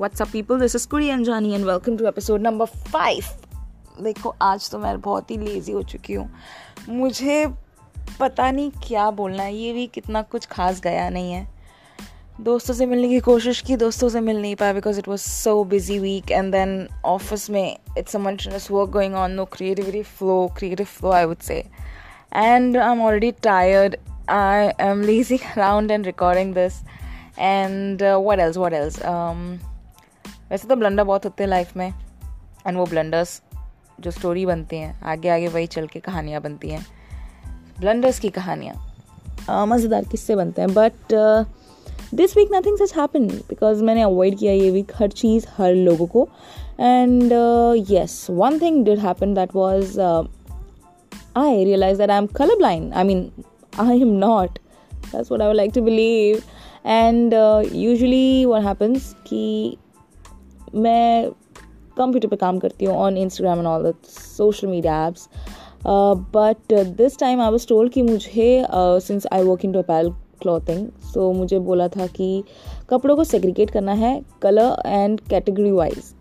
[0.00, 0.58] What's up, people?
[0.58, 3.30] This is Kuri Anjani and welcome to episode number five.
[4.02, 6.28] देखो आज तो मैं बहुत ही लेज़ी हो चुकी हूँ।
[6.88, 7.46] मुझे
[8.20, 11.46] पता नहीं क्या बोलना है। ये भी कितना कुछ खास गया नहीं है।
[12.40, 15.64] दोस्तों से मिलने की कोशिश की दोस्तों से मिल नहीं पाया because it was so
[15.64, 15.98] busy
[16.30, 21.10] weekend then office में it's a maintenance work going on no creativity flow creative flow
[21.10, 21.58] I would say
[22.34, 23.96] and I am already tired
[24.28, 26.80] I am lazing around and recording this
[27.38, 29.02] and what else what else
[30.50, 31.88] वैसे तो blunder बहुत होते हैं life में
[32.66, 33.42] and वो blunders
[34.00, 36.86] जो story बनती हैं आगे आगे वही चल के कहानियाँ बनती हैं।
[37.80, 41.14] ब्लंडर्स की कहानियाँ। मज़ेदार किस्से बनते हैं but
[42.14, 46.06] this week nothing such happen because मैंने अवॉइड किया ये वीक हर चीज़ हर लोगों
[46.06, 46.28] को।
[46.80, 47.32] And
[47.90, 50.00] yes one thing did happen that was
[51.36, 53.30] I realise that I am colour blind I mean
[53.80, 54.58] I am not
[54.94, 56.42] that's I would like to believe.
[56.84, 59.76] And uh, usually, what happens कि
[60.74, 61.30] मैं
[61.98, 65.28] computer पे काम करती हूँ on Instagram and all the social media apps
[66.34, 68.66] but this time I was told कि मुझे
[69.02, 72.44] since I work in टोपैल clothing सो मुझे बोला था कि
[72.90, 76.14] कपड़ों को सेग्रीगेट करना है colour and category wise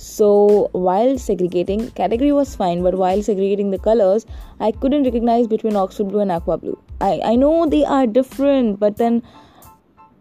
[0.00, 0.28] so
[0.76, 4.26] while segregating category was fine but while segregating the colours
[4.62, 8.78] I couldn't recognise between Oxford blue and aqua blue I I know they are different
[8.80, 9.20] but than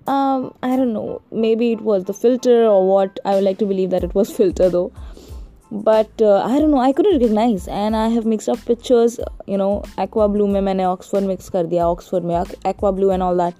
[0.07, 1.21] um i don't know.
[1.31, 3.19] Maybe it was the filter or what.
[3.25, 4.91] I would like to believe that it was filter though.
[5.71, 6.79] But uh, i don't know.
[6.79, 7.67] I couldn't recognize.
[7.67, 9.19] And i have mixed up pictures.
[9.47, 13.23] You know aqua blue mein maine oxford mix kar diya oxford mein aqua blue and
[13.23, 13.55] all that.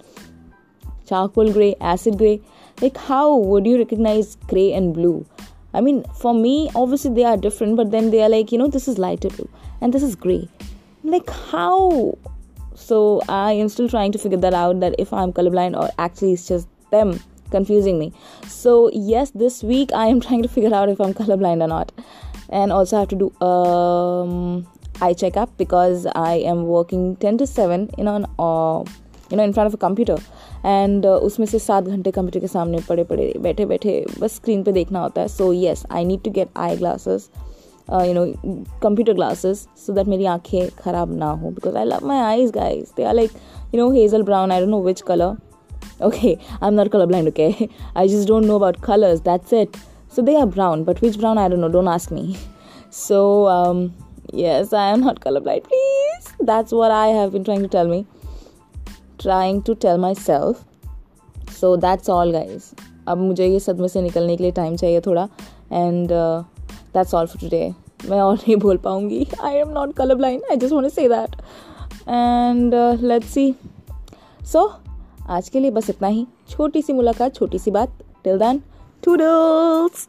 [1.08, 2.40] Charcoal gray acid gray.
[2.80, 5.26] Like how would you recognize gray and blue?
[5.74, 8.68] I mean for me obviously they are different but then they are like you know
[8.78, 10.48] this is lighter blue and this is gray.
[11.02, 12.18] Like how
[12.75, 16.33] so I am still trying to figure that out that if I'm colorblind or actually
[16.33, 17.19] it's just them
[17.51, 18.13] confusing me.
[18.47, 21.91] So yes, this week I am trying to figure out if I'm colorblind or not,
[22.49, 24.67] and also I have to do um,
[25.01, 28.83] eye checkup because I am working 10 to 7 in an uh,
[29.29, 30.21] you know in front of a computer
[30.65, 34.63] and uh, उसमें से सात घंटे computer के सामने पड़े पड़े बैठे बैठे बस स्क्रीन
[34.63, 37.29] पे देखना होता है so yes I need to get I glasses
[37.88, 38.24] you know
[38.82, 42.92] computer glasses so that मेरी आँखें खराब ना हो because I love my eyes guys
[42.96, 43.30] they are like
[43.74, 45.36] you know hazel brown I don't know which colour
[46.06, 49.76] okay I am not colour blind okay I just don't know about colours that's it
[50.16, 52.34] so they are brown but which brown I don't know don't ask me
[52.92, 53.20] so
[54.34, 57.86] yes I am not colour blind please that's what I have been trying to tell
[57.86, 58.04] me
[59.20, 60.64] trying to tell myself
[61.60, 62.72] so that's all guys
[63.08, 65.28] अब मुझे ये सदमे से निकलने के लिए time चाहिए थोड़ा.
[65.72, 66.12] And
[66.96, 67.72] that's all for today
[68.08, 69.26] मैं और नहीं बोल पाऊँगी.
[69.42, 71.36] I am not colour blind I just want say that
[72.08, 73.54] and let's see
[74.52, 74.70] so
[75.28, 76.26] आज के लिए बस इतना ही.
[76.50, 77.98] छोटी सी मुलाकात, छोटी सी बात.
[78.24, 78.62] Till then
[79.04, 80.08] toodles